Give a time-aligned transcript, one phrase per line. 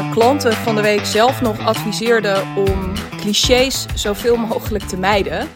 [0.00, 5.48] klanten van de week zelf nog adviseerde om clichés zoveel mogelijk te mijden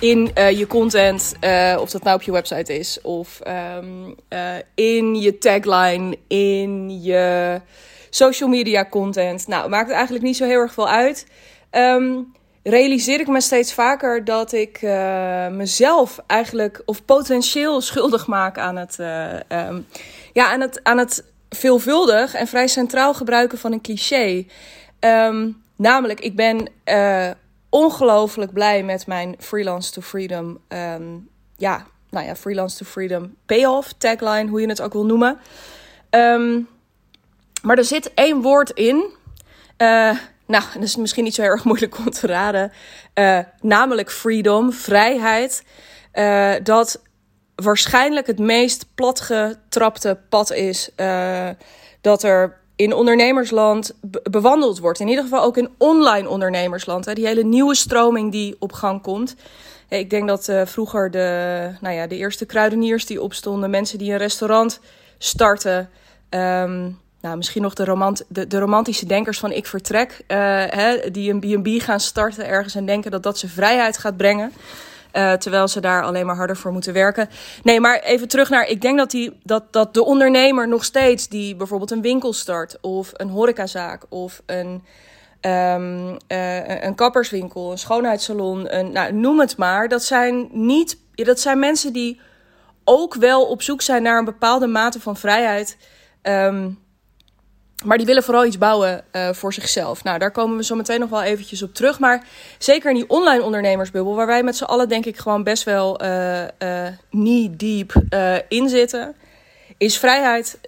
[0.00, 3.40] in uh, je content, uh, of dat nou op je website is, of
[3.76, 4.38] um, uh,
[4.74, 7.60] in je tagline, in je
[8.10, 9.46] social media content.
[9.46, 11.26] Nou, maakt het eigenlijk niet zo heel erg veel uit.
[11.70, 12.32] Um,
[12.62, 14.82] realiseer ik me steeds vaker dat ik
[15.50, 19.86] mezelf eigenlijk, of potentieel schuldig maak aan het, um,
[20.32, 24.46] ja, aan het, aan het veelvuldig en vrij centraal gebruiken van een cliché.
[25.00, 26.68] Um, namelijk, ik ben
[27.68, 30.58] ongelooflijk blij met mijn Freelance to Freedom.
[30.68, 35.38] Um, ja, nou ja, Freelance to Freedom payoff, tagline, hoe je het ook wil noemen.
[36.10, 36.68] Um,
[37.62, 38.96] maar er zit één woord in.
[39.78, 42.72] Uh, nou, dat is misschien niet zo erg moeilijk om te raden.
[43.14, 45.64] Uh, namelijk freedom, vrijheid.
[46.14, 47.02] Uh, dat
[47.54, 50.90] waarschijnlijk het meest platgetrapte pad is.
[52.00, 53.94] dat er in ondernemersland
[54.30, 55.00] bewandeld wordt.
[55.00, 57.04] In ieder geval ook in online ondernemersland.
[57.04, 57.12] Hè.
[57.12, 59.34] Die hele nieuwe stroming die op gang komt.
[59.88, 64.12] Ik denk dat uh, vroeger de, nou ja, de eerste kruideniers die opstonden, mensen die
[64.12, 64.80] een restaurant
[65.18, 65.90] starten.
[66.30, 70.24] Um, nou, misschien nog de, romant de, de, romantische denkers van ik vertrek.
[70.28, 70.36] Uh,
[70.66, 74.52] hè, die een B&B gaan starten ergens en denken dat dat ze vrijheid gaat brengen.
[75.16, 77.28] Uh, terwijl ze daar alleen maar harder voor moeten werken.
[77.62, 78.66] Nee, maar even terug naar.
[78.66, 82.78] Ik denk dat, die, dat, dat de ondernemer nog steeds die bijvoorbeeld een winkel start,
[82.80, 84.82] of een horecazaak, of een,
[85.40, 89.88] um, uh, een kapperswinkel, een schoonheidssalon, een, nou, noem het maar.
[89.88, 90.98] Dat zijn niet.
[91.14, 92.20] Dat zijn mensen die
[92.84, 95.76] ook wel op zoek zijn naar een bepaalde mate van vrijheid.
[96.22, 96.83] Um,
[97.84, 100.04] maar die willen vooral iets bouwen uh, voor zichzelf.
[100.04, 101.98] Nou, daar komen we zo meteen nog wel eventjes op terug.
[101.98, 102.26] Maar
[102.58, 106.02] zeker in die online ondernemersbubbel, waar wij met z'n allen denk ik gewoon best wel
[106.02, 106.48] uh, uh,
[107.10, 107.92] knee deep
[108.48, 109.14] in zitten,
[109.78, 110.58] is vrijheid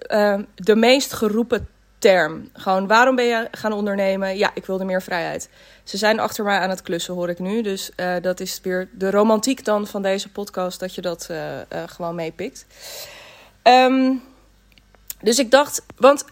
[0.55, 1.67] de meest geroepen
[1.99, 2.49] term.
[2.53, 4.37] Gewoon, waarom ben je gaan ondernemen?
[4.37, 5.49] Ja, ik wilde meer vrijheid.
[5.83, 7.61] Ze zijn achter mij aan het klussen, hoor ik nu.
[7.61, 7.91] Dus
[8.21, 11.29] dat is weer de romantiek dan van deze podcast, dat je dat
[11.85, 12.65] gewoon meepikt.
[13.63, 14.21] Um,
[15.21, 16.25] dus ik dacht, want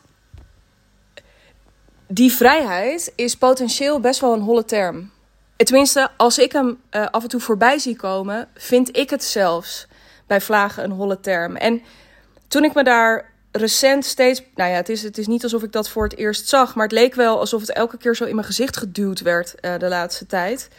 [2.08, 5.12] die vrijheid is potentieel best wel een holle term.
[5.56, 9.88] Tenminste, als ik hem uh, af en toe voorbij zie komen, vind ik het zelfs
[10.28, 11.56] bij vlagen een holle term.
[11.56, 11.82] En
[12.48, 14.44] toen ik me daar recent steeds.
[14.56, 16.84] Nou ja, het is, het is niet alsof ik dat voor het eerst zag, maar
[16.84, 19.88] het leek wel alsof het elke keer zo in mijn gezicht geduwd werd uh, de
[19.88, 20.70] laatste tijd.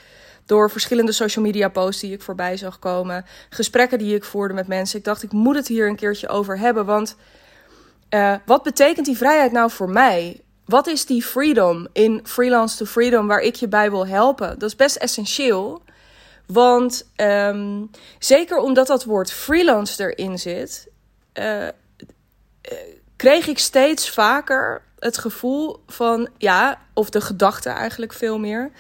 [0.47, 4.67] Door verschillende social media posts die ik voorbij zag komen, gesprekken die ik voerde met
[4.67, 4.99] mensen.
[4.99, 6.87] Ik dacht, ik moet het hier een keertje over hebben.
[6.87, 7.17] Want
[8.11, 10.41] uh, wat betekent die vrijheid nou voor mij?
[10.67, 14.59] Wat is die freedom in Freelance to Freedom waar ik je bij wil helpen?
[14.59, 15.83] Dat is best essentieel.
[16.47, 20.89] Want um, zeker omdat dat woord freelance erin zit,
[21.35, 21.69] uh,
[23.17, 28.71] kreeg ik steeds vaker het gevoel van, ja, of de gedachte eigenlijk veel meer.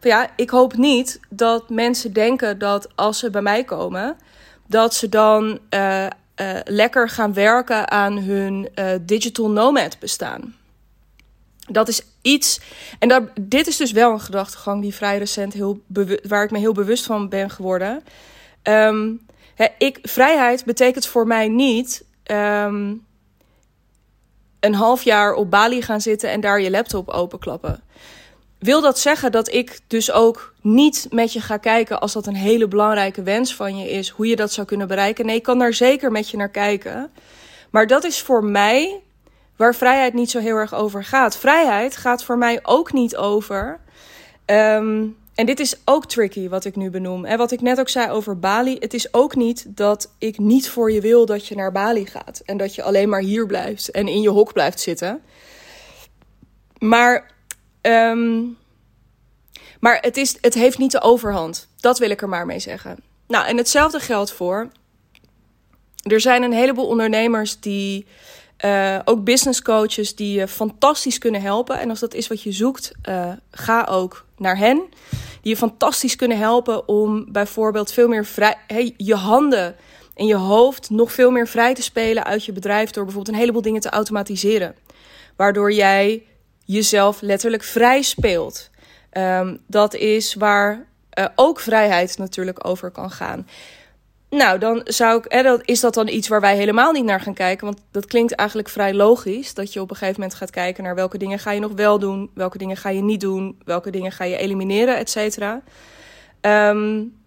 [0.00, 4.16] Van ja, ik hoop niet dat mensen denken dat als ze bij mij komen,
[4.66, 6.06] dat ze dan uh,
[6.64, 8.68] lekker gaan werken aan hun
[9.06, 10.59] digital nomad bestaan
[11.72, 12.60] dat is iets.
[12.98, 15.80] En dat, dit is dus wel een gedachtegang die vrij recent heel
[16.28, 18.02] waar ik me heel bewust van ben geworden.
[18.62, 19.20] Um,
[19.78, 23.06] ik, vrijheid betekent voor mij niet um,
[24.60, 27.82] een half jaar op Bali gaan zitten en daar je laptop openklappen.
[28.58, 32.34] Wil dat zeggen dat ik dus ook niet met je ga kijken als dat een
[32.34, 35.26] hele belangrijke wens van je is, hoe je dat zou kunnen bereiken?
[35.26, 37.10] Nee, ik kan daar zeker met je naar kijken.
[37.70, 39.00] Maar dat is voor mij
[39.60, 41.36] waar vrijheid niet zo heel erg over gaat.
[41.36, 43.80] Vrijheid gaat voor mij ook niet over.
[44.46, 47.24] Um, en dit is ook tricky wat ik nu benoem.
[47.24, 48.76] En wat ik net ook zei over Bali.
[48.78, 52.42] Het is ook niet dat ik niet voor je wil dat je naar Bali gaat.
[52.44, 55.22] En dat je alleen maar hier blijft en in je hok blijft zitten.
[56.78, 57.30] Maar,
[57.82, 58.56] um,
[59.80, 61.68] maar het, is, het heeft niet de overhand.
[61.76, 62.96] Dat wil ik er maar mee zeggen.
[63.26, 64.68] Nou, en hetzelfde geldt voor.
[66.02, 68.06] Er zijn een heleboel ondernemers die
[68.64, 71.80] uh, ook business coaches die je fantastisch kunnen helpen.
[71.80, 74.82] En als dat is wat je zoekt, uh, ga ook naar hen.
[75.42, 79.76] Die je fantastisch kunnen helpen om bijvoorbeeld veel meer vrij, hey, je handen
[80.14, 82.90] en je hoofd nog veel meer vrij te spelen uit je bedrijf.
[82.90, 84.74] Door bijvoorbeeld een heleboel dingen te automatiseren.
[85.36, 86.22] Waardoor jij
[86.64, 88.70] jezelf letterlijk vrij speelt.
[89.12, 90.86] Um, dat is waar
[91.18, 93.46] uh, ook vrijheid natuurlijk over kan gaan.
[94.30, 95.24] Nou, dan zou ik.
[95.28, 97.66] Hè, is dat dan iets waar wij helemaal niet naar gaan kijken?
[97.66, 99.54] Want dat klinkt eigenlijk vrij logisch.
[99.54, 101.98] Dat je op een gegeven moment gaat kijken naar welke dingen ga je nog wel
[101.98, 105.62] doen, welke dingen ga je niet doen, welke dingen ga je elimineren, et cetera.
[106.40, 107.18] Um,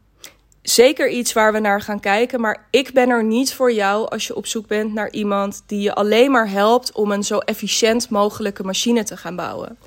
[0.62, 2.42] zeker iets waar we naar gaan kijken.
[2.42, 5.82] Maar ik ben er niet voor jou als je op zoek bent naar iemand die
[5.82, 9.78] je alleen maar helpt om een zo efficiënt mogelijke machine te gaan bouwen.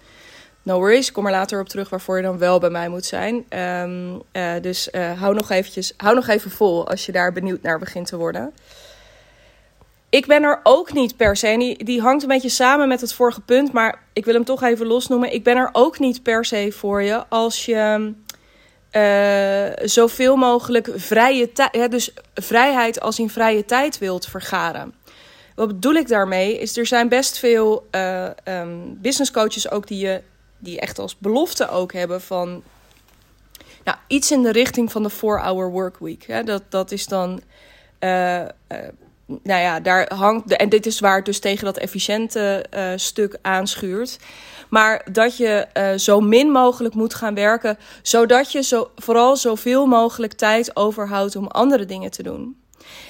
[0.67, 3.05] No worries, ik kom er later op terug waarvoor je dan wel bij mij moet
[3.05, 3.45] zijn.
[3.49, 7.63] Ehm, eh, dus uh, hou, nog eventjes, hou nog even vol als je daar benieuwd
[7.63, 8.55] naar begint te worden.
[10.11, 13.13] Ik ben er ook niet per se, die, die hangt een beetje samen met het
[13.13, 15.33] vorige punt, maar ik wil hem toch even losnoemen.
[15.33, 18.13] Ik ben er ook niet per se voor je als je
[18.93, 24.95] uh, zoveel mogelijk vrije tijd, dus vrijheid als in vrije tijd wilt vergaren.
[25.55, 26.59] Wat bedoel ik daarmee?
[26.59, 30.23] Is er zijn best veel uh, um, business coaches ook die je
[30.59, 32.63] die echt als belofte ook hebben van
[33.87, 36.25] nou, iets in de richting van de 4-hour workweek.
[36.27, 36.43] Hè?
[36.43, 37.41] Dat, dat is dan.
[38.01, 38.47] Uh, uh,
[39.27, 40.49] nou ja, daar hangt.
[40.49, 44.19] De, en dit is waar het dus tegen dat efficiënte uh, stuk aanschuurt.
[44.69, 45.67] Maar dat je
[45.97, 51.47] zo min mogelijk moet gaan werken, zodat je zo, vooral zoveel mogelijk tijd overhoudt om
[51.47, 52.61] andere dingen te doen.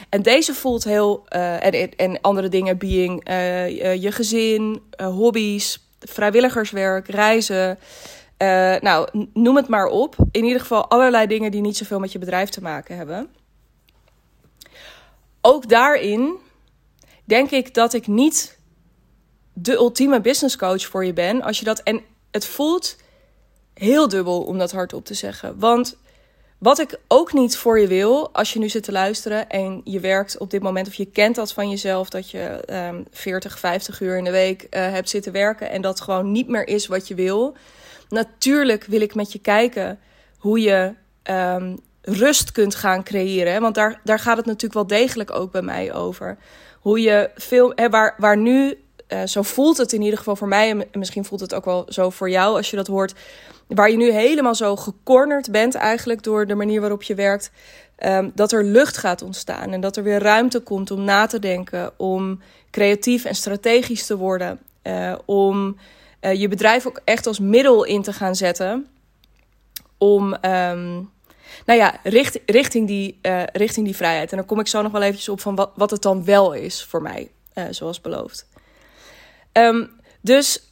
[0.08, 1.26] En deze voelt heel.
[1.28, 3.20] en, en andere dingen, being
[4.00, 7.78] je gezin, hobby's, vrijwilligerswerk, reizen.
[8.42, 10.16] Uh, nou, noem het maar op.
[10.30, 13.28] In ieder geval allerlei dingen die niet zoveel met je bedrijf te maken hebben.
[15.40, 16.36] Ook daarin
[17.24, 18.58] denk ik dat ik niet
[19.52, 21.42] de ultieme business coach voor je ben.
[21.42, 21.78] Als je dat.
[21.80, 22.00] En
[22.30, 22.96] het voelt
[23.74, 25.58] heel dubbel om dat hardop te zeggen.
[25.58, 25.96] Want
[26.58, 30.00] wat ik ook niet voor je wil, als je nu zit te luisteren en je
[30.00, 34.00] werkt op dit moment, of je kent dat van jezelf, dat je um, 40, 50
[34.00, 37.08] uur in de week uh, hebt zitten werken en dat gewoon niet meer is wat
[37.08, 37.56] je wil.
[38.08, 39.98] Natuurlijk wil ik met je kijken
[40.38, 40.92] hoe je
[41.30, 43.60] um, rust kunt gaan creëren.
[43.60, 46.38] Want daar, daar gaat het natuurlijk wel degelijk ook bij mij over.
[46.80, 48.78] Hoe je veel, waar, waar nu,
[49.08, 51.86] uh, zo voelt het in ieder geval voor mij, en misschien voelt het ook wel
[51.88, 53.14] zo voor jou als je dat hoort
[53.66, 57.50] waar je nu helemaal zo gecornerd bent eigenlijk door de manier waarop je werkt,
[57.98, 61.38] um, dat er lucht gaat ontstaan en dat er weer ruimte komt om na te
[61.38, 62.40] denken, om
[62.70, 65.76] creatief en strategisch te worden, uh, om
[66.20, 68.86] uh, je bedrijf ook echt als middel in te gaan zetten
[69.98, 71.10] om, um,
[71.64, 74.30] nou ja, richt, richting, die, uh, richting die vrijheid.
[74.30, 76.52] En dan kom ik zo nog wel eventjes op van wat, wat het dan wel
[76.52, 77.30] is voor mij,
[77.70, 78.46] zoals beloofd.
[79.52, 79.90] Um,
[80.20, 80.68] dus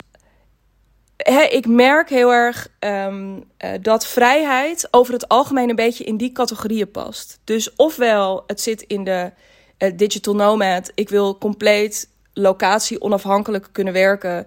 [1.48, 6.32] ik merk heel erg um, uh, dat vrijheid over het algemeen een beetje in die
[6.32, 7.38] categorieën past.
[7.44, 9.32] Dus ofwel het zit in de
[9.78, 10.90] uh, digital nomad.
[10.94, 14.46] Ik wil compleet locatie onafhankelijk kunnen werken.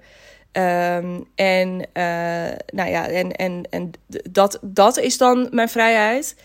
[0.52, 3.92] Um, en, uh, nou ja, en, en, en
[4.30, 6.36] dat, dat is dan mijn vrijheid.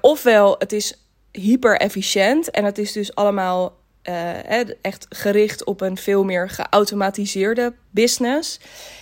[0.00, 3.76] ofwel het is hyper efficiënt en het is dus allemaal
[4.08, 8.60] uh, echt gericht op een veel meer geautomatiseerde business.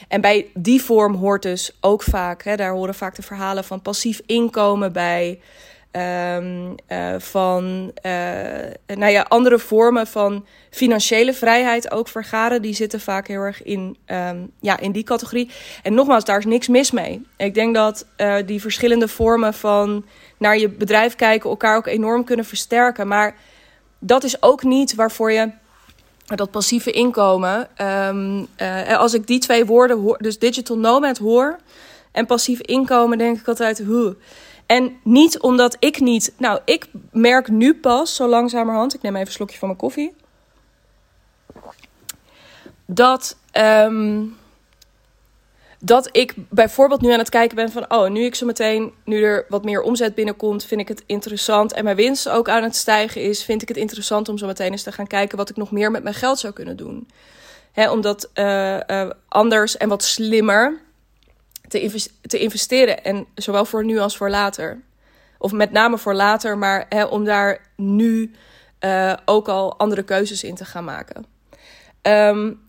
[0.09, 3.83] En bij die vorm hoort dus ook vaak, hè, daar horen vaak de verhalen van
[3.83, 5.41] passief inkomen bij.
[6.37, 8.13] Um, uh, van uh,
[8.87, 12.63] nou ja, andere vormen van financiële vrijheid ook vergaren.
[12.63, 15.51] Die zitten vaak heel erg in, um, ja, in die categorie.
[15.83, 17.27] En nogmaals, daar is niks mis mee.
[17.37, 18.07] Ik denk dat
[18.47, 20.05] die verschillende vormen van
[20.39, 23.09] naar je bedrijf kijken elkaar ook enorm kunnen versterken.
[23.09, 23.35] Maar
[23.99, 25.51] dat is ook niet waarvoor je
[26.25, 27.69] dat passieve inkomen.
[27.83, 31.59] Um, uh, als ik die twee woorden hoor, dus digital nomad hoor
[32.13, 34.17] en passief inkomen, denk ik altijd hoe.
[34.67, 36.33] En niet omdat ik niet.
[36.39, 38.95] Nou, ik merk nu pas zo langzamerhand.
[38.95, 40.15] Ik neem even een slokje van mijn koffie.
[42.87, 43.37] Dat.
[43.53, 44.37] Um,
[45.79, 49.23] dat ik bijvoorbeeld nu aan het kijken ben van, oh, nu ik zo meteen, nu
[49.23, 51.73] er wat meer omzet binnenkomt, vind ik het interessant.
[51.73, 54.71] En mijn winst ook aan het stijgen is, vind ik het interessant om zo meteen
[54.71, 57.09] eens te gaan kijken wat ik nog meer met mijn geld zou kunnen doen.
[57.73, 60.81] Hè, om dat uh, uh, anders en wat slimmer
[61.69, 63.05] te, te, investeren.
[63.05, 64.81] En zowel voor nu als voor later.
[65.39, 68.35] Of met name voor later, maar om daar nu
[68.81, 71.27] uh, ook al andere keuzes in te gaan maken.
[72.03, 72.66] Um,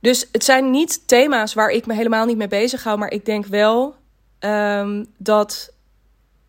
[0.00, 2.98] dus het zijn niet thema's waar ik me helemaal niet mee bezig hou.
[2.98, 3.94] Maar ik denk wel
[4.40, 5.72] um, dat.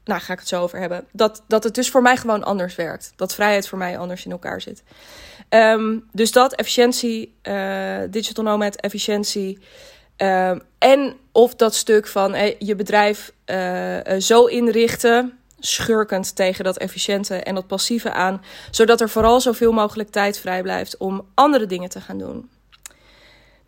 [0.03, 1.05] Nou, ga ik het zo over hebben.
[1.11, 3.13] Dat, dat het dus voor mij gewoon anders werkt.
[3.15, 4.83] Dat vrijheid voor mij anders in elkaar zit.
[5.49, 9.59] Um, dus dat, efficiëntie, uh, digital nomad, efficiëntie.
[10.17, 16.77] Um, en of dat stuk van eh, je bedrijf uh, zo inrichten schurkend tegen dat
[16.77, 18.41] efficiënte en dat passieve aan,
[18.71, 22.49] zodat er vooral zoveel mogelijk tijd vrij blijft om andere dingen te gaan doen.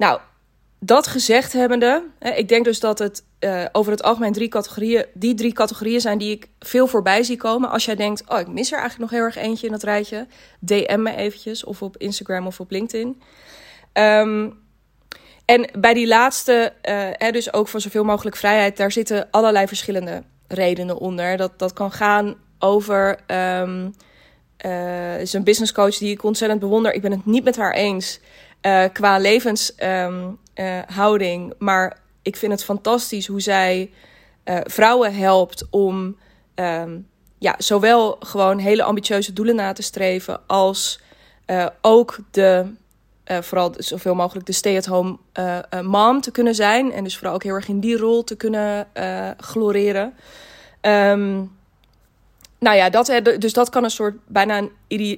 [0.02, 0.20] Nou,
[0.80, 5.34] dat gezegd hebbende, ik denk dus dat het uh, over het algemeen drie categorieën, die
[5.34, 7.70] drie categorieën zijn die ik veel voorbij zie komen.
[7.70, 10.28] Als jij denkt, oh, ik mis er eigenlijk nog heel erg eentje in dat rijtje,
[10.60, 13.22] DM me eventjes of op Instagram of op LinkedIn.
[13.94, 14.60] Um,
[15.46, 16.74] en bij die laatste,
[17.22, 21.38] uh, dus ook voor zoveel mogelijk vrijheid, daar zitten allerlei verschillende redenen onder.
[21.38, 23.20] Dat, dat kan gaan over.
[23.28, 23.94] Um,
[25.20, 26.94] is een business coach die ik ontzettend bewonder.
[26.94, 28.20] Ik ben het niet met haar eens
[28.62, 31.52] uh, qua levenshouding.
[31.52, 33.92] Um, maar ik vind het fantastisch hoe zij
[34.46, 36.18] uh, vrouwen helpt om
[36.56, 41.00] um, ja, zowel gewoon hele ambitieuze doelen na te streven, als
[41.82, 42.66] ook de,
[43.32, 46.92] uh, vooral zoveel mogelijk de stay-at-home uh, mom te kunnen zijn.
[46.92, 48.88] En dus vooral ook heel erg in die rol te kunnen
[49.38, 50.14] gloreren.
[50.82, 51.60] Um,
[52.62, 54.72] nou ja, dat, dus dat kan een soort bijna een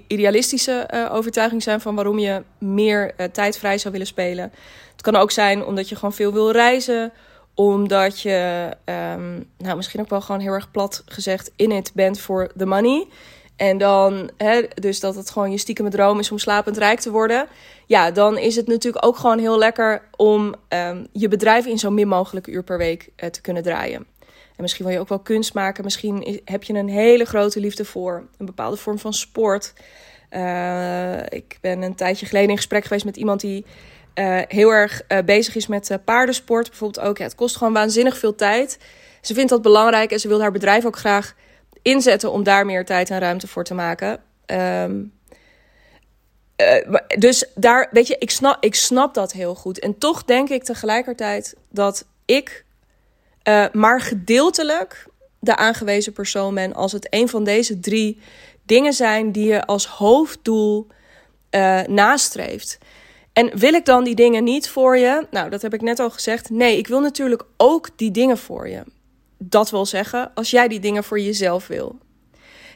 [0.08, 4.52] idealistische overtuiging zijn van waarom je meer tijd vrij zou willen spelen.
[4.92, 7.14] Het kan ook zijn omdat je gewoon veel wil reizen
[7.56, 12.20] omdat je, um, nou misschien ook wel gewoon heel erg plat gezegd, in het bent
[12.20, 13.08] voor the money.
[13.56, 17.12] En dan, hè, dus dat het gewoon je stiekeme droom is om slapend rijk te
[17.12, 17.48] worden.
[17.86, 21.92] Ja, dan is het natuurlijk ook gewoon heel lekker om um, je bedrijf in zo
[21.92, 24.06] min mogelijk uur per week uh, te kunnen draaien.
[24.56, 25.84] En misschien wil je ook wel kunst maken.
[25.84, 29.74] Misschien heb je een hele grote liefde voor een bepaalde vorm van sport.
[30.32, 33.66] Uh, ik ben een tijdje geleden in gesprek geweest met iemand die
[34.16, 36.70] uh, heel erg uh, bezig is met paardensport.
[36.70, 37.18] Bijvoorbeeld ook.
[37.18, 38.80] Het kost gewoon waanzinnig veel tijd.
[39.22, 41.36] Ze vindt dat belangrijk en ze wil haar bedrijf ook graag
[41.82, 44.22] inzetten om daar meer tijd en ruimte voor te maken.
[44.46, 45.14] Um,
[47.20, 49.80] dus daar, weet je, ik snap, ik snap dat heel goed.
[49.80, 52.66] En toch denk ik tegelijkertijd dat ik
[53.72, 55.08] maar gedeeltelijk
[55.40, 58.20] de aangewezen persoon ben als het een van deze drie
[58.66, 60.88] dingen zijn die je als hoofddoel
[61.88, 62.78] nastreeft.
[63.34, 65.28] En wil ik dan die dingen niet voor je?
[65.32, 66.50] Nou, dat heb ik net al gezegd.
[66.50, 68.84] Nee, ik wil natuurlijk ook die dingen voor je.
[69.38, 71.98] Dat wil zeggen, als jij die dingen voor jezelf wil.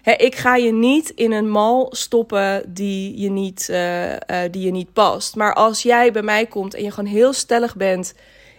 [0.03, 4.13] ik ga je niet in een mal stoppen die je niet, uh,
[4.51, 5.35] die je niet past.
[5.35, 8.13] Maar als jij bij mij komt en je gewoon heel stellig bent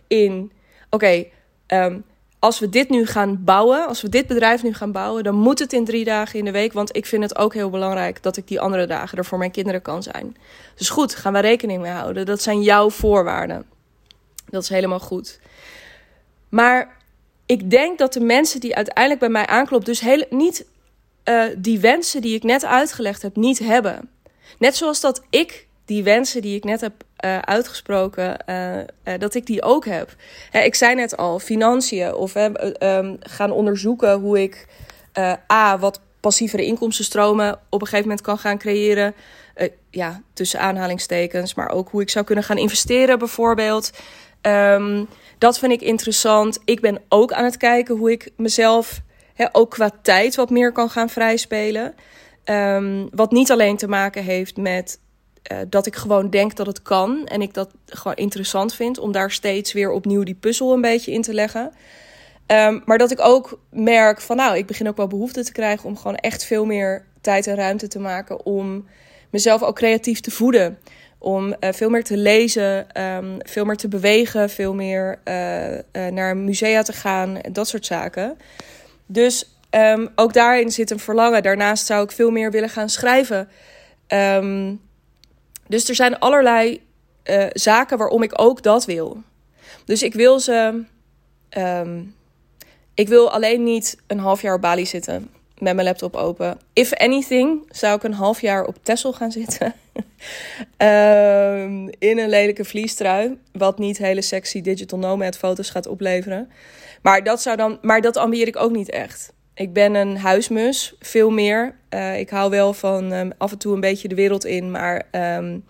[0.06, 0.52] in:
[0.90, 1.24] oké,
[1.68, 2.04] um,
[2.38, 5.58] als we dit nu gaan bouwen, als we dit bedrijf nu gaan bouwen, dan moet
[5.58, 6.72] het in drie dagen in de week.
[6.72, 9.50] Want ik vind het ook heel belangrijk dat ik die andere dagen er voor mijn
[9.50, 10.36] kinderen kan zijn.
[10.76, 12.26] Dus goed, gaan we rekening mee houden.
[12.26, 13.66] Dat zijn jouw voorwaarden.
[14.50, 15.40] Dat is helemaal goed.
[16.48, 16.96] Maar
[17.46, 20.66] ik denk dat de mensen die uiteindelijk bij mij aankloppen, dus heel, niet
[21.24, 24.10] uh, die wensen die ik net uitgelegd heb, niet hebben.
[24.58, 26.92] Net zoals dat ik die wensen die ik net heb
[27.24, 30.14] uh, uitgesproken, uh, dat ik die ook heb.
[30.50, 34.66] Hè, ik zei net al, financiën of um, gaan onderzoeken hoe ik
[35.52, 39.14] A, wat passievere inkomstenstromen op een gegeven moment kan gaan creëren.
[39.90, 43.90] ja, tussen aanhalingstekens, maar ook hoe ik zou kunnen gaan investeren bijvoorbeeld.
[44.42, 46.58] Um, dat vind ik interessant.
[46.64, 49.00] Ik ben ook aan het kijken hoe ik mezelf
[49.34, 51.94] hè, ook qua tijd wat meer kan gaan vrijspelen.
[52.44, 54.98] Um, wat niet alleen te maken heeft met
[55.52, 57.26] uh, dat ik gewoon denk dat het kan.
[57.26, 61.12] En ik dat gewoon interessant vind om daar steeds weer opnieuw die puzzel een beetje
[61.12, 61.72] in te leggen.
[62.46, 65.88] Um, maar dat ik ook merk van nou, ik begin ook wel behoefte te krijgen
[65.88, 68.86] om gewoon echt veel meer tijd en ruimte te maken om
[69.30, 70.78] mezelf ook creatief te voeden.
[71.18, 76.36] Om uh, veel meer te lezen, um, veel meer te bewegen, veel meer uh, naar
[76.36, 78.36] musea te gaan, dat soort zaken.
[79.06, 81.42] Dus um, ook daarin zit een verlangen.
[81.42, 83.48] Daarnaast zou ik veel meer willen gaan schrijven.
[85.68, 86.80] Dus er zijn allerlei
[87.24, 89.22] uh, zaken waarom ik ook dat wil.
[89.84, 90.84] Dus ik wil ze.
[91.58, 92.16] Um,
[92.94, 96.58] ik wil alleen niet een half jaar op Bali zitten met mijn laptop open.
[96.72, 99.74] If anything, zou ik een half jaar op Texel gaan zitten.
[100.78, 103.38] um, in een lelijke vliestrui.
[103.52, 106.50] Wat niet hele sexy digital nomad foto's gaat opleveren.
[107.02, 109.32] Maar dat, zou dan, maar dat ambieer ik ook niet echt.
[109.58, 111.74] Ik ben een huismus, veel meer.
[111.90, 114.70] Uh, ik hou wel van um, af en toe een beetje de wereld in.
[114.70, 115.64] Maar um,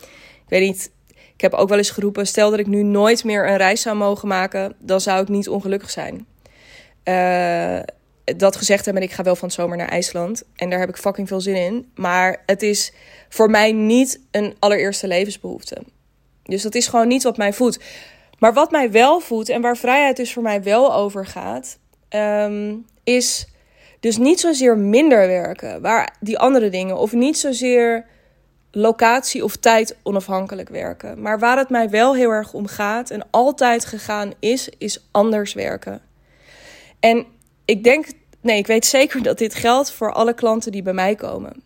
[0.45, 0.91] ik weet niet.
[1.35, 3.97] Ik heb ook wel eens geroepen: stel dat ik nu nooit meer een reis zou
[3.97, 6.27] mogen maken, dan zou ik niet ongelukkig zijn.
[7.05, 7.81] Uh,
[8.37, 10.43] dat gezegd hebben, ik ga wel van zomer naar IJsland.
[10.57, 11.91] En daar heb ik fucking veel zin in.
[11.95, 12.93] Maar het is
[13.29, 15.83] voor mij niet een allereerste levensbehoefte.
[16.43, 17.79] Dus dat is gewoon niet wat mij voedt.
[18.39, 21.79] Maar wat mij wel voedt en waar vrijheid dus voor mij wel over gaat,
[22.11, 23.47] um, is
[24.01, 28.05] dus niet zozeer minder werken, waar die andere dingen, of niet zozeer
[28.71, 31.23] locatie of tijd onafhankelijk werken.
[31.23, 35.55] Maar waar het mij wel heel erg om gaat en altijd gegaan is, is anders
[35.55, 36.01] werken.
[37.01, 37.27] En
[37.65, 38.07] ik denk,
[38.41, 41.63] nee, ik weet zeker dat dit geldt voor alle klanten die bij mij komen.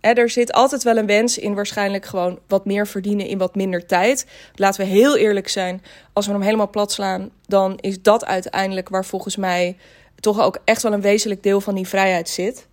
[0.00, 3.86] Er zit altijd wel een wens in waarschijnlijk gewoon wat meer verdienen in wat minder
[3.86, 4.26] tijd.
[4.54, 5.82] Laten we heel eerlijk zijn,
[6.12, 9.76] als we hem helemaal plat slaan, dan is dat uiteindelijk waar volgens mij
[10.20, 12.68] toch ook echt wel een wezenlijk deel van die vrijheid zit.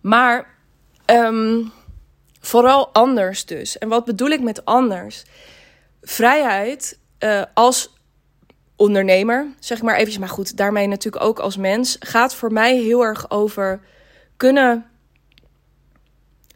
[0.00, 0.54] Maar
[1.06, 1.72] um,
[2.40, 3.78] vooral anders dus.
[3.78, 5.24] En wat bedoel ik met anders?
[6.02, 7.96] Vrijheid uh, als
[8.76, 10.18] ondernemer, zeg maar eventjes.
[10.18, 11.96] Maar goed, daarmee natuurlijk ook als mens.
[12.00, 13.80] Gaat voor mij heel erg over
[14.36, 14.86] kunnen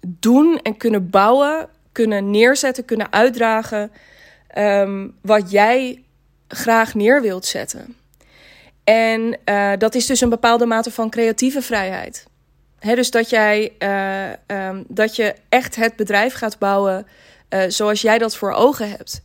[0.06, 3.92] doen en kunnen bouwen, kunnen neerzetten, kunnen uitdragen.
[4.48, 6.04] Ehm, wat jij
[6.54, 7.96] graag neer wilt zetten.
[8.84, 12.26] En uh, dat is dus een bepaalde mate van creatieve vrijheid.
[12.78, 17.06] He, dus dat jij uh, um, dat je echt het bedrijf gaat bouwen
[17.50, 19.22] uh, zoals jij dat voor ogen hebt.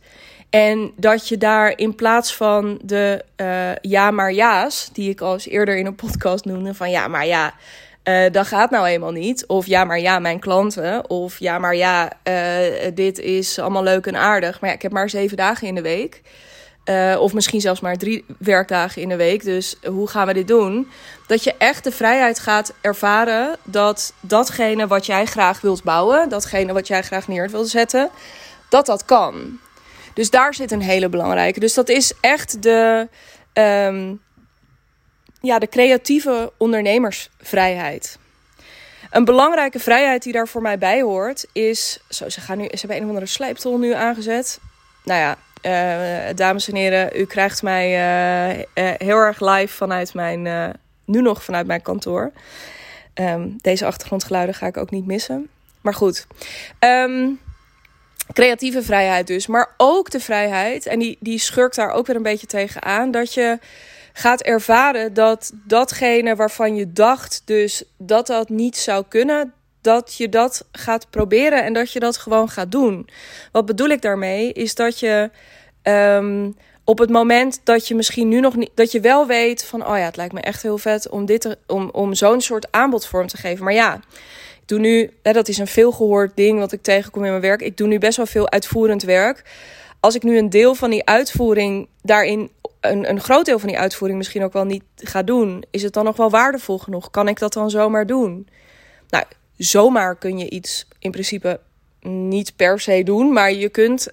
[0.50, 3.24] En dat je daar in plaats van de
[3.80, 7.26] ja maar ja's, die ik al eens eerder in een podcast noemde, van ja maar
[7.26, 7.54] ja,
[8.30, 9.46] dat gaat nou eenmaal niet.
[9.46, 11.10] Of ja maar ja, mijn klanten.
[11.10, 12.12] Of ja maar ja,
[12.94, 14.60] dit is allemaal leuk en aardig.
[14.60, 16.22] Maar ja, ik heb maar zeven dagen in de week.
[16.88, 19.44] Uh, of misschien zelfs maar drie werkdagen in de week.
[19.44, 20.90] Dus hoe gaan we dit doen?
[21.26, 26.72] Dat je echt de vrijheid gaat ervaren dat datgene wat jij graag wilt bouwen, datgene
[26.72, 28.10] wat jij graag neer wilt zetten,
[28.68, 29.58] dat dat kan.
[30.14, 31.60] Dus daar zit een hele belangrijke.
[31.60, 33.08] Dus dat is echt de,
[33.52, 34.20] um,
[35.40, 38.18] ja, de creatieve ondernemersvrijheid.
[39.10, 42.00] Een belangrijke vrijheid die daar voor mij bij hoort is.
[42.08, 44.58] Zo, ze, gaan nu, ze hebben een of andere slijptol nu aangezet.
[45.04, 50.14] Nou ja, uh, dames en heren, u krijgt mij uh, uh, heel erg live vanuit
[50.14, 50.74] mijn.
[51.04, 52.32] nu nog vanuit mijn kantoor.
[53.14, 55.48] Um, deze achtergrondgeluiden ga ik ook niet missen.
[55.80, 56.26] Maar goed.
[56.80, 57.40] Um,
[58.32, 59.46] creatieve vrijheid dus.
[59.46, 63.34] Maar ook de vrijheid, en die, die schurkt daar ook weer een beetje tegenaan, dat
[63.34, 63.58] je
[64.12, 70.28] gaat ervaren dat datgene waarvan je dacht dus dat dat niet zou kunnen, dat je
[70.28, 73.08] dat gaat proberen en dat je dat gewoon gaat doen.
[73.52, 74.52] Wat bedoel ik daarmee?
[74.52, 75.30] Is dat je
[75.82, 79.86] um, op het moment dat je misschien nu nog niet, dat je wel weet van,
[79.86, 83.06] oh ja, het lijkt me echt heel vet om dit, om, om zo'n soort aanbod
[83.06, 83.64] vorm te geven.
[83.64, 84.00] Maar ja,
[84.66, 87.60] doe nu, hè, dat is een veelgehoord ding wat ik tegenkom in mijn werk.
[87.60, 89.42] Ik doe nu best wel veel uitvoerend werk.
[90.00, 93.78] Als ik nu een deel van die uitvoering daarin, een, een groot deel van die
[93.78, 97.10] uitvoering misschien ook wel niet ga doen, is het dan nog wel waardevol genoeg?
[97.10, 98.48] Kan ik dat dan zomaar doen?
[99.08, 99.24] Nou,
[99.58, 101.60] zomaar kun je iets in principe
[102.00, 104.08] niet per se doen, maar je kunt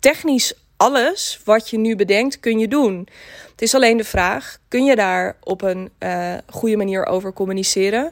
[0.00, 3.08] technisch alles wat je nu bedenkt, kun je doen.
[3.50, 8.04] Het is alleen de vraag: kun je daar op een uh, goede manier over communiceren?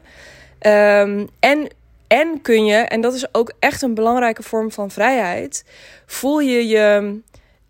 [0.67, 1.69] Um, en,
[2.07, 5.65] en kun je, en dat is ook echt een belangrijke vorm van vrijheid,
[6.07, 7.19] voel je je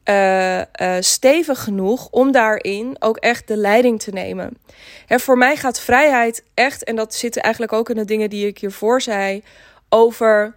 [0.05, 0.65] uh, uh,
[1.01, 4.59] stevig genoeg om daarin ook echt de leiding te nemen.
[5.07, 8.47] Hè, voor mij gaat vrijheid echt, en dat zit eigenlijk ook in de dingen die
[8.47, 9.43] ik hiervoor zei,
[9.89, 10.55] over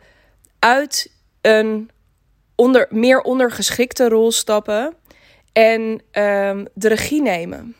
[0.60, 1.90] uit een
[2.56, 4.96] onder, meer ondergeschikte rol stappen
[5.54, 7.76] en um, de regie nemen.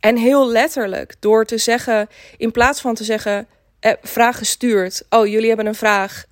[0.00, 3.46] En heel letterlijk, door te zeggen, in plaats van te zeggen,
[3.80, 5.02] eh, vraag gestuurd.
[5.10, 6.24] Oh, jullie hebben een vraag.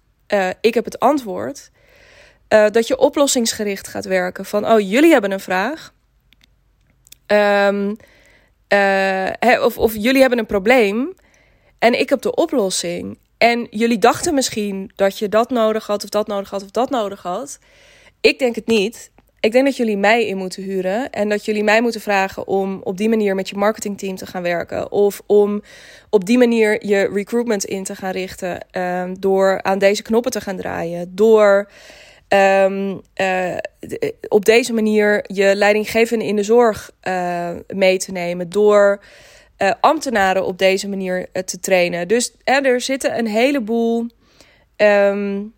[0.60, 1.70] Ik heb het antwoord.
[2.48, 4.44] Uh, dat je oplossingsgericht gaat werken.
[4.44, 5.92] Van, oh, jullie hebben een vraag.
[7.26, 7.96] Um,
[8.68, 11.14] uh, of, of jullie hebben een probleem.
[11.78, 13.18] En ik heb de oplossing.
[13.38, 16.90] En jullie dachten misschien dat je dat nodig had, of dat nodig had, of dat
[16.90, 17.58] nodig had.
[18.20, 19.12] Ik denk het niet
[19.44, 21.10] ik denk dat jullie mij in moeten huren.
[21.10, 24.42] En dat jullie mij moeten vragen om op die manier met je marketingteam te gaan
[24.42, 24.92] werken.
[24.92, 25.62] Of om
[26.10, 28.66] op die manier je recruitment in te gaan richten.
[28.72, 31.14] Um, door aan deze knoppen te gaan draaien.
[31.14, 31.68] Door
[32.28, 33.00] um,
[34.28, 38.50] op deze manier je leidinggevende in de zorg uh, mee te nemen.
[38.50, 39.02] Door
[39.58, 42.08] uh, ambtenaren op deze manier te trainen.
[42.08, 44.06] Dus er zitten een heleboel.
[44.76, 45.54] Um,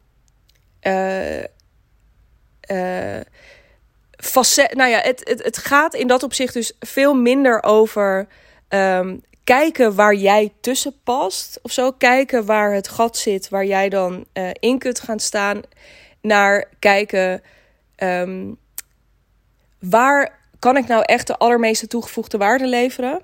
[4.17, 4.75] facet.
[4.75, 8.27] Nou ja, het, het, het gaat in dat opzicht dus veel minder over
[8.69, 11.59] um, kijken waar jij tussen past.
[11.63, 11.93] Of zo.
[11.93, 14.27] Kijken waar het gat zit, waar jij dan
[14.61, 15.63] in kunt gaan staan.
[16.27, 17.43] Naar kijken.
[17.97, 18.57] Um,
[19.79, 23.23] waar kan ik nou echt de allermeeste toegevoegde waarde leveren?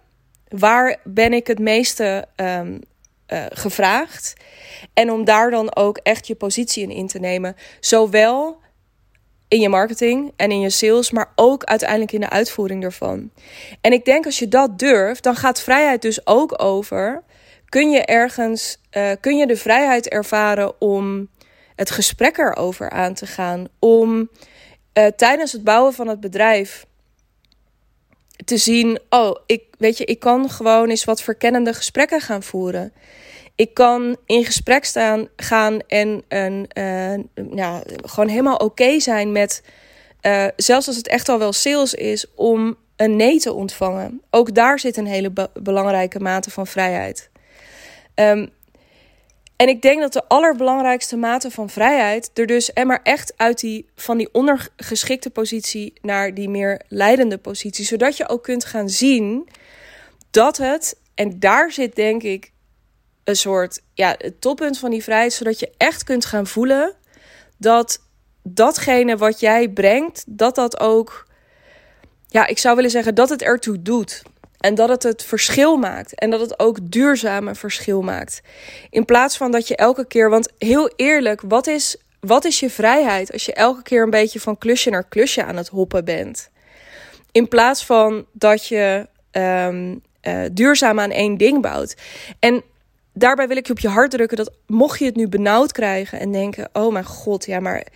[0.49, 2.81] Waar ben ik het meeste um,
[3.29, 4.35] uh, gevraagd?
[4.95, 7.57] En om daar dan ook echt je positie in in te nemen.
[7.81, 8.61] Zowel
[9.49, 13.31] in je marketing en in je sales, maar ook uiteindelijk in de uitvoering ervan.
[13.81, 17.23] En ik denk als je dat durft, dan gaat vrijheid dus ook over.
[17.69, 21.29] Kun je ergens, uh, kun je de vrijheid ervaren om
[21.77, 24.31] het gesprek erover aan te gaan, om
[24.99, 26.87] uh, tijdens het bouwen van het bedrijf
[28.45, 32.93] te zien, oh, ik weet je, ik kan gewoon eens wat verkennende gesprekken gaan voeren.
[33.55, 37.15] Ik kan in gesprek staan, gaan en een, uh,
[37.55, 39.63] ja, gewoon helemaal oké zijn met,
[40.23, 44.23] uh, zelfs als het echt al wel sales is, om een nee te ontvangen.
[44.31, 47.31] Ook daar zit een hele be belangrijke mate van vrijheid.
[48.15, 48.51] Um,
[49.57, 53.61] en ik denk dat de allerbelangrijkste mate van vrijheid er dus en maar echt uit
[53.61, 58.89] die van die ondergeschikte positie naar die meer leidende positie, zodat je ook kunt gaan
[58.89, 59.49] zien
[60.31, 62.53] dat het en daar zit denk ik
[63.25, 66.95] een soort ja, het toppunt van die vrijheid, zodat je echt kunt gaan voelen
[67.59, 68.01] dat
[68.43, 71.27] datgene wat jij brengt, dat dat ook
[72.33, 74.23] ja, ik zou willen zeggen dat het ertoe doet.
[74.63, 76.15] En dat het het verschil maakt.
[76.15, 78.41] En dat het ook duurzame verschil maakt.
[78.91, 80.31] In plaats van dat je elke keer.
[80.31, 84.41] Want heel eerlijk, wat is, wat is je vrijheid als je elke keer een beetje
[84.41, 86.51] van klusje naar klusje aan het hoppen bent?
[87.33, 90.03] In plaats van dat je um,
[90.53, 91.97] duurzaam aan één ding bouwt.
[92.39, 92.63] En
[93.13, 96.21] daarbij wil ik je op je hart drukken dat mocht je het nu benauwd krijgen
[96.21, 97.87] en denken: oh mijn god, ja, maar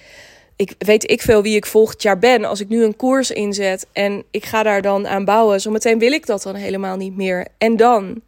[0.56, 2.44] ik weet ik veel wie ik volgend jaar ben.
[2.44, 6.12] Als ik nu een koers inzet en ik ga daar dan aan bouwen, zometeen wil
[6.12, 7.46] ik dat dan helemaal niet meer.
[7.58, 8.20] En dan?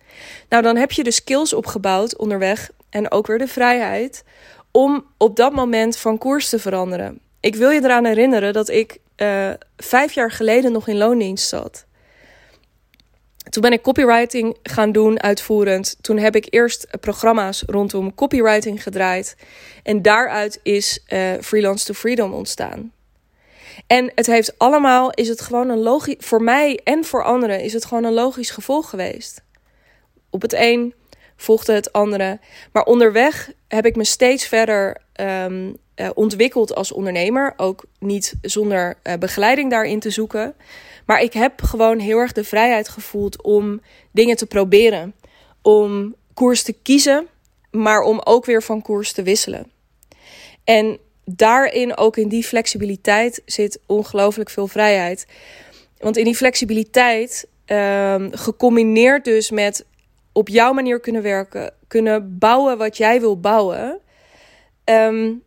[0.48, 4.24] Nou, dan heb je de skills opgebouwd onderweg en ook weer de vrijheid
[4.70, 7.18] om op dat moment van koers te veranderen.
[7.40, 11.86] Ik wil je eraan herinneren dat ik uh, vijf jaar geleden nog in loondienst zat.
[13.50, 15.96] Toen ben ik copywriting gaan doen, uitvoerend.
[16.00, 19.36] Toen heb ik eerst programma's rondom copywriting gedraaid.
[19.82, 22.92] En daaruit is uh, Freelance to Freedom ontstaan.
[23.86, 27.72] En het heeft allemaal, is het gewoon een logisch, voor mij en voor anderen is
[27.72, 29.42] het gewoon een logisch gevolg geweest.
[30.30, 30.94] Op het een
[31.36, 32.38] volgde het andere.
[32.72, 37.54] Maar onderweg heb ik me steeds verder um, uh, ontwikkeld als ondernemer.
[37.56, 40.54] Ook niet zonder uh, begeleiding daarin te zoeken.
[41.08, 45.14] Maar ik heb gewoon heel erg de vrijheid gevoeld om dingen te proberen.
[45.62, 47.26] Om koers te kiezen,
[47.70, 49.70] maar om ook weer van koers te wisselen.
[50.64, 55.26] En daarin, ook in die flexibiliteit, zit ongelooflijk veel vrijheid.
[55.98, 59.84] Want in die flexibiliteit, um, gecombineerd dus met
[60.32, 64.00] op jouw manier kunnen werken, kunnen bouwen wat jij wil bouwen.
[64.84, 65.42] Um,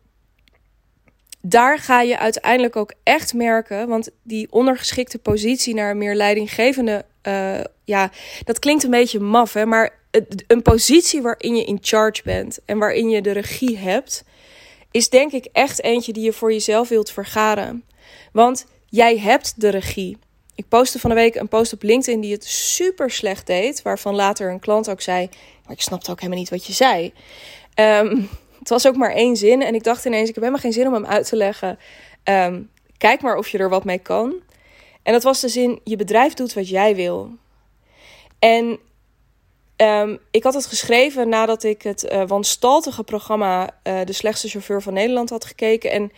[1.41, 7.05] daar ga je uiteindelijk ook echt merken, want die ondergeschikte positie naar een meer leidinggevende,
[7.27, 8.11] uh, ja,
[8.43, 9.99] dat klinkt een beetje maf, hè, maar
[10.47, 14.23] een positie waarin je in charge bent en waarin je de regie hebt,
[14.91, 17.83] is denk ik echt eentje die je voor jezelf wilt vergaren.
[18.31, 20.17] Want jij hebt de regie.
[20.55, 24.15] Ik postte van de week een post op LinkedIn die het super slecht deed, waarvan
[24.15, 25.29] later een klant ook zei:
[25.63, 27.13] Maar ik snapte ook helemaal niet wat je zei.
[27.75, 28.29] Um,
[28.61, 29.61] het was ook maar één zin.
[29.61, 31.79] En ik dacht ineens, ik heb helemaal geen zin om hem uit te leggen.
[32.23, 34.33] Um, kijk maar of je er wat mee kan.
[35.03, 37.31] En dat was de zin, je bedrijf doet wat jij wil.
[38.39, 38.79] En
[39.77, 44.81] um, ik had het geschreven nadat ik het uh, wanstaltige programma uh, De Slechtste Chauffeur
[44.81, 45.91] van Nederland had gekeken.
[45.91, 46.11] En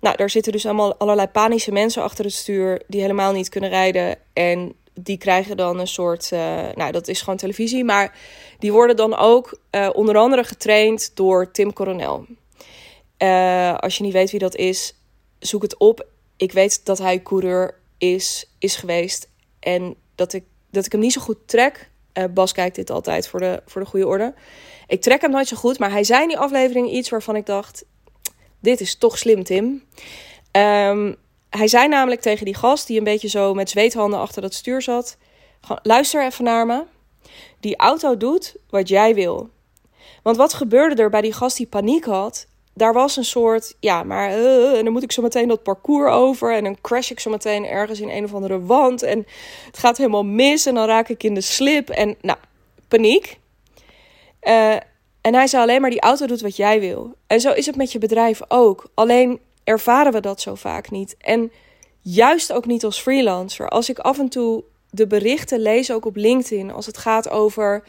[0.00, 3.70] nou, daar zitten dus allemaal allerlei panische mensen achter het stuur die helemaal niet kunnen
[3.70, 4.16] rijden.
[4.32, 6.40] En die krijgen dan een soort, uh,
[6.74, 8.18] nou dat is gewoon televisie, maar
[8.58, 12.26] die worden dan ook uh, onder andere getraind door Tim Coronel.
[13.18, 14.94] Uh, als je niet weet wie dat is,
[15.38, 16.06] zoek het op.
[16.36, 19.28] Ik weet dat hij coureur is, is geweest
[19.60, 21.90] en dat ik, dat ik hem niet zo goed trek.
[22.30, 24.34] Bas kijkt dit altijd voor de, voor de goede orde.
[24.86, 27.46] Ik trek hem nooit zo goed, maar hij zei in die aflevering iets waarvan ik
[27.46, 27.84] dacht:
[28.60, 29.84] dit is toch slim, Tim.
[30.52, 31.16] Um,
[31.50, 34.82] hij zei namelijk tegen die gast, die een beetje zo met zweethanden achter dat stuur
[34.82, 35.16] zat:
[35.82, 36.84] luister even naar me.
[37.60, 39.50] Die auto doet wat jij wil.
[40.22, 42.46] Want wat gebeurde er bij die gast die paniek had?
[42.74, 46.12] Daar was een soort, ja, maar uh, en dan moet ik zo meteen dat parcours
[46.12, 49.26] over en dan crash ik zo meteen ergens in een of andere wand en
[49.66, 52.38] het gaat helemaal mis en dan raak ik in de slip en nou,
[52.88, 53.38] paniek.
[54.42, 54.74] Uh,
[55.20, 57.14] en hij zei alleen maar die auto doet wat jij wil.
[57.26, 58.90] En zo is het met je bedrijf ook.
[58.94, 61.16] Alleen ervaren we dat zo vaak niet.
[61.18, 61.52] En
[62.00, 63.68] juist ook niet als freelancer.
[63.68, 67.82] Als ik af en toe de berichten lees, ook op LinkedIn, als het gaat over.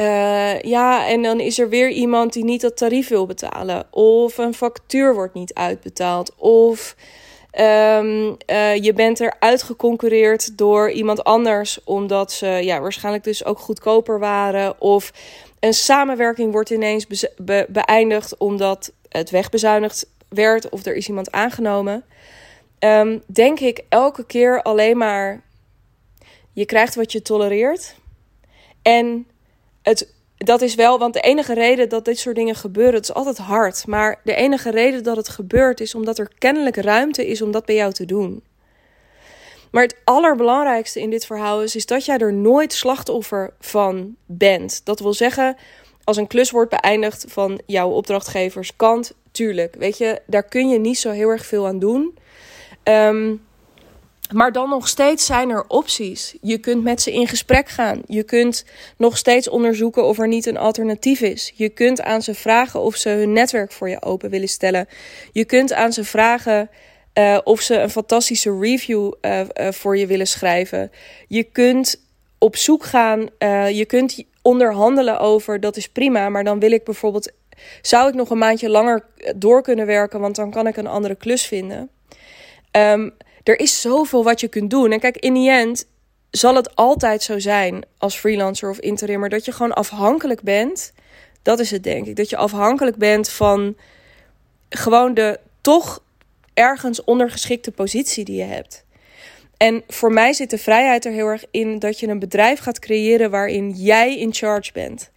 [0.00, 3.86] Uh, ja, en dan is er weer iemand die niet dat tarief wil betalen.
[3.90, 6.34] Of een factuur wordt niet uitbetaald.
[6.36, 6.96] Of
[7.60, 11.84] um, uh, je bent er uitgeconcurreerd door iemand anders.
[11.84, 14.80] Omdat ze ja, waarschijnlijk dus ook goedkoper waren.
[14.80, 15.12] Of
[15.60, 22.04] een samenwerking wordt ineens be beëindigd omdat het wegbezuinigd werd of er is iemand aangenomen,
[22.78, 25.42] um, denk ik elke keer alleen maar:
[26.52, 27.96] je krijgt wat je tolereert.
[28.82, 29.26] En
[29.82, 33.14] het, dat is wel, want de enige reden dat dit soort dingen gebeuren, het is
[33.14, 33.86] altijd hard.
[33.86, 37.64] Maar de enige reden dat het gebeurt is omdat er kennelijk ruimte is om dat
[37.64, 38.42] bij jou te doen.
[39.70, 44.80] Maar het allerbelangrijkste in dit verhaal is, is dat jij er nooit slachtoffer van bent.
[44.84, 45.56] Dat wil zeggen,
[46.04, 50.98] als een klus wordt beëindigd van jouw opdrachtgeverskant, tuurlijk, weet je, daar kun je niet
[50.98, 52.18] zo heel erg veel aan doen.
[52.84, 53.46] Um,
[54.32, 56.36] Maar dan nog steeds zijn er opties.
[56.40, 58.02] Je kunt met ze in gesprek gaan.
[58.06, 58.64] Je kunt
[58.96, 61.52] nog steeds onderzoeken of er niet een alternatief is.
[61.54, 64.86] Je kunt aan ze vragen of ze hun netwerk voor je open willen stellen.
[65.32, 66.70] Je kunt aan ze vragen
[67.14, 70.90] uh, of ze een fantastische review uh, uh, voor je willen schrijven.
[71.28, 72.06] Je kunt
[72.38, 73.28] op zoek gaan.
[73.72, 75.60] je kunt onderhandelen over.
[75.60, 76.28] Dat is prima.
[76.28, 77.32] Maar dan wil ik bijvoorbeeld.
[77.82, 79.04] Zou ik nog een maandje langer
[79.36, 80.20] door kunnen werken?
[80.20, 81.90] Want dan kan ik een andere klus vinden.
[82.72, 84.92] Um, er is zoveel wat je kunt doen.
[84.92, 85.86] En kijk, in die end
[86.30, 90.92] zal het altijd zo zijn als freelancer of interimmer dat je gewoon afhankelijk bent.
[91.42, 92.16] Dat is het denk ik.
[92.16, 93.76] Dat je afhankelijk bent van
[94.68, 96.02] gewoon de toch
[96.54, 98.84] ergens ondergeschikte positie die je hebt.
[99.56, 102.78] En voor mij zit de vrijheid er heel erg in dat je een bedrijf gaat
[102.78, 105.10] creëren waarin jij in charge bent.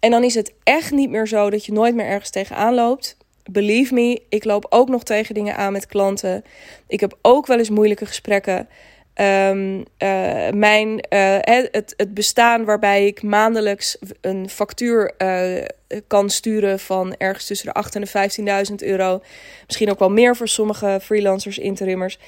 [0.00, 3.16] En dan is het echt niet meer zo dat je nooit meer ergens tegenaan loopt
[3.50, 6.44] believe me, ik loop ook nog tegen dingen aan met klanten.
[6.86, 8.68] Ik heb ook wel eens moeilijke gesprekken.
[9.14, 15.64] Um, uh, mijn, uh, het, het bestaan waarbij ik maandelijks een factuur uh,
[16.06, 19.20] kan sturen van ergens tussen de 8.000 en de 15.000 euro.
[19.66, 22.18] Misschien ook wel meer voor sommige freelancers, interimmers.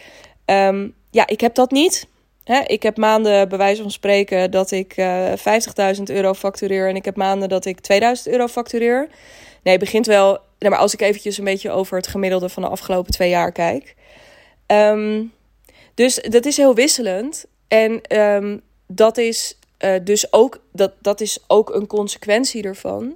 [0.46, 2.06] Um, ja, ik heb dat niet.
[2.50, 6.88] Hè, ik heb maanden, bij wijze van spreken, dat ik 50.000 euro factureer.
[6.88, 9.08] En ik heb maanden dat ik 2000 euro factureer.
[9.62, 13.12] Nee, begint wel maar als ik eventjes een beetje over het gemiddelde van de afgelopen
[13.12, 13.94] twee jaar kijk.
[14.66, 15.32] Um,
[15.94, 17.44] dus dat is heel wisselend.
[17.68, 23.14] En um, dat, is, uh, dus ook, dat, dat is ook een consequentie ervan.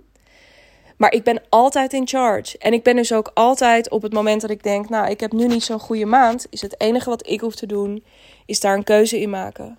[1.04, 2.58] Maar ik ben altijd in charge.
[2.58, 5.32] En ik ben dus ook altijd op het moment dat ik denk: Nou, ik heb
[5.32, 6.46] nu niet zo'n goede maand.
[6.50, 8.04] Is het enige wat ik hoef te doen,
[8.46, 9.78] is daar een keuze in maken.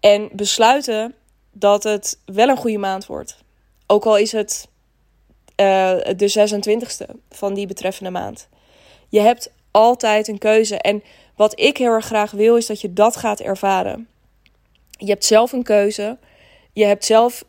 [0.00, 1.14] En besluiten
[1.52, 3.36] dat het wel een goede maand wordt.
[3.86, 4.68] Ook al is het
[5.60, 6.48] uh, de
[7.08, 8.48] 26e van die betreffende maand.
[9.08, 10.78] Je hebt altijd een keuze.
[10.78, 11.02] En
[11.36, 14.08] wat ik heel erg graag wil, is dat je dat gaat ervaren.
[14.90, 16.18] Je hebt zelf een keuze.
[16.72, 17.44] Je hebt zelf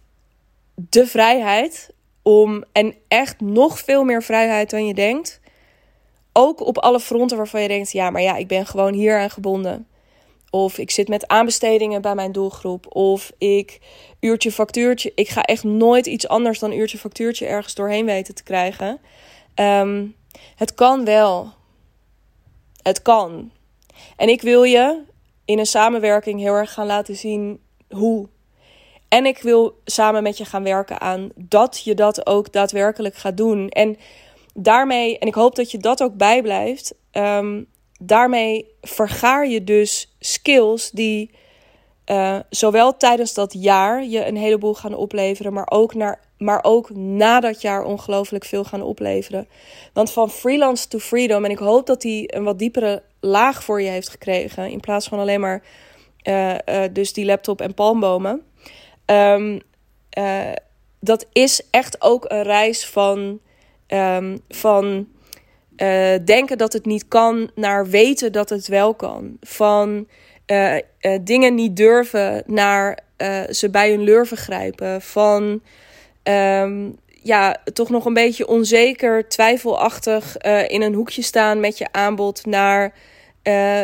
[0.76, 1.90] de vrijheid
[2.24, 5.40] om, en echt nog veel meer vrijheid dan je denkt.
[6.34, 9.30] Ook op alle fronten waarvan je denkt: ja, maar ja, ik ben gewoon hier aan
[9.30, 9.88] gebonden.
[10.50, 12.96] Of ik zit met aanbestedingen bij mijn doelgroep.
[12.96, 13.80] Of ik
[14.20, 15.12] uurtje factuurtje.
[15.16, 19.00] Ik ga echt nooit iets anders dan uurtje factuurtje ergens doorheen weten te krijgen.
[19.56, 20.16] Um,
[20.56, 21.52] het kan wel.
[22.82, 23.52] Het kan.
[24.16, 25.02] En ik wil je
[25.46, 28.28] in een samenwerking heel erg gaan laten zien hoe.
[29.10, 33.38] En ik wil samen met je gaan werken aan dat je dat ook daadwerkelijk gaat
[33.38, 33.70] doen.
[33.70, 33.98] En
[34.54, 36.96] daarmee, en ik hoop dat je dat ook bijblijft.
[37.12, 37.68] Um,
[38.00, 41.32] daarmee vergaar je dus skills die
[42.06, 46.90] uh, zowel tijdens dat jaar je een heleboel gaan opleveren, maar ook, naar, maar ook
[46.96, 49.48] na dat jaar ongelooflijk veel gaan opleveren.
[49.94, 53.82] Want van freelance to freedom, en ik hoop dat hij een wat diepere laag voor
[53.82, 55.64] je heeft gekregen, in plaats van alleen maar
[56.24, 58.42] uh, uh, dus die laptop en palmbomen.
[59.12, 59.62] Um,
[61.00, 63.40] dat is echt ook een reis van,
[63.88, 65.08] um, van
[65.78, 69.38] uh, denken dat het niet kan, naar weten dat het wel kan.
[69.42, 70.08] Van
[70.48, 70.76] uh,
[71.22, 73.00] dingen niet durven, naar
[73.50, 75.02] ze bij hun lurven grijpen.
[75.02, 75.62] Van
[76.24, 82.46] um, ja, toch nog een beetje onzeker, twijfelachtig in een hoekje staan met je aanbod,
[82.46, 82.94] naar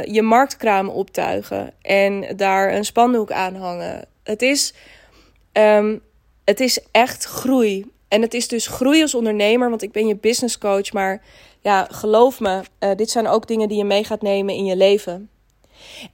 [0.05, 4.05] je marktkraam optuigen en daar een spandoek aan hangen.
[4.23, 4.73] Het is,
[5.57, 6.01] um,
[6.43, 7.85] het is echt groei.
[8.07, 11.21] En het is dus groei als ondernemer, want ik ben je business coach, maar
[11.59, 14.75] ja, geloof me, uh, dit zijn ook dingen die je mee gaat nemen in je
[14.75, 15.29] leven.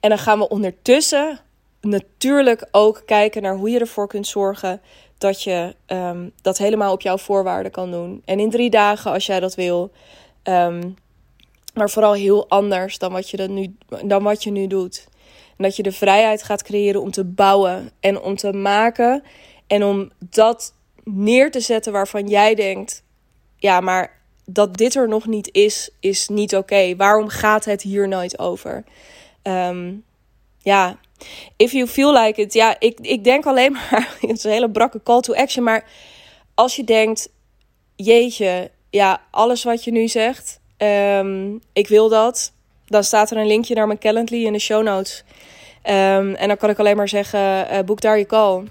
[0.00, 1.40] En dan gaan we ondertussen
[1.80, 4.80] natuurlijk ook kijken naar hoe je ervoor kunt zorgen
[5.18, 8.22] dat je um, dat helemaal op jouw voorwaarden kan doen.
[8.24, 9.90] En in drie dagen, als jij dat wil.
[10.44, 10.94] Um,
[11.74, 15.06] maar vooral heel anders dan wat, je dat nu, dan wat je nu doet.
[15.62, 19.22] Dat je de vrijheid gaat creëren om te bouwen en om te maken.
[19.66, 23.04] En om dat neer te zetten waarvan jij denkt:
[23.56, 26.96] ja, maar dat dit er nog niet is, is niet oké.
[26.96, 28.84] Waarom gaat het hier nooit over?
[29.42, 30.04] Um,
[30.58, 30.98] ja,
[31.56, 32.52] if you feel like it.
[32.52, 34.16] Ja, ik, ik denk alleen maar.
[34.20, 35.64] Het is een hele brakke call to action.
[35.64, 35.84] Maar
[36.54, 37.28] als je denkt:
[37.96, 42.52] jeetje, ja, alles wat je nu zegt, um, ik wil dat.
[42.92, 45.24] Dan staat er een linkje naar mijn Calendly in de show notes.
[45.84, 48.62] Um, en dan kan ik alleen maar zeggen: uh, boek daar je call.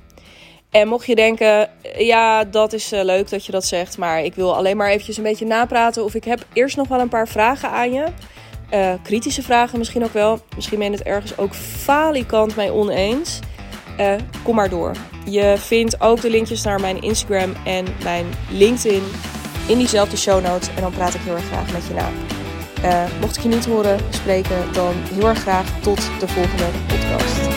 [0.69, 4.35] En mocht je denken, ja, dat is uh, leuk dat je dat zegt, maar ik
[4.35, 6.03] wil alleen maar eventjes een beetje napraten.
[6.03, 8.05] Of ik heb eerst nog wel een paar vragen aan je.
[9.03, 10.39] Kritische vragen misschien ook wel.
[10.55, 13.39] Misschien ben je het ergens ook falikant mee oneens.
[14.43, 14.95] Kom maar door.
[15.25, 19.03] Je vindt ook de linkjes naar mijn Instagram en mijn LinkedIn
[19.67, 20.67] in diezelfde show notes.
[20.75, 22.40] En dan praat ik heel erg graag met je na.
[23.19, 27.50] Mocht ik je niet horen spreken, dan heel erg graag tot de volgende podcast.